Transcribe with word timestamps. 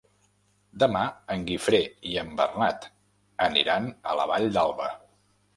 Demà 0.83 1.01
en 1.35 1.43
Guifré 1.49 1.81
i 2.13 2.17
en 2.21 2.33
Bernat 2.41 2.89
aniran 3.49 3.93
a 4.03 4.17
la 4.23 4.27
Vall 4.33 4.51
d'Alba. 4.57 4.91